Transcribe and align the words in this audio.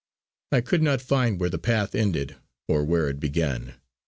I 0.51 0.61
could 0.61 0.81
not 0.81 0.99
find 0.99 1.39
where 1.39 1.51
the 1.51 1.59
path 1.59 1.93
ended 1.93 2.35
or 2.67 2.83
where 2.83 3.07
it 3.07 3.19
began. 3.19 3.75